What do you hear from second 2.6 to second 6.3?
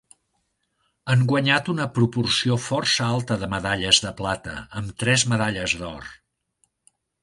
força alta de medalles de plata, amb tres medalles d'or.